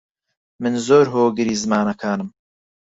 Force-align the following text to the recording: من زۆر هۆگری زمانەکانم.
من 0.61 0.73
زۆر 0.87 1.05
هۆگری 1.13 1.55
زمانەکانم. 1.63 2.29